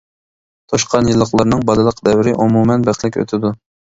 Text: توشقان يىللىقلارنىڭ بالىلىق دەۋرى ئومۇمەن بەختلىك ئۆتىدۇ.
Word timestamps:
توشقان 0.71 1.09
يىللىقلارنىڭ 1.11 1.61
بالىلىق 1.71 2.01
دەۋرى 2.09 2.35
ئومۇمەن 2.45 2.87
بەختلىك 2.89 3.21
ئۆتىدۇ. 3.25 3.55